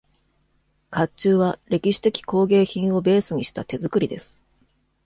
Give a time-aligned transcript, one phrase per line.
[0.89, 4.43] 甲冑は歴史的工芸品をベースにした手作りです。